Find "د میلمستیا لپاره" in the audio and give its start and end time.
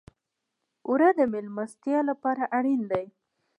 1.19-2.43